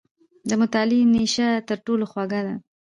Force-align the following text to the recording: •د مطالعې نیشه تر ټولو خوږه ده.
•د 0.49 0.51
مطالعې 0.61 1.01
نیشه 1.13 1.47
تر 1.67 1.77
ټولو 1.85 2.03
خوږه 2.11 2.41
ده. 2.47 2.55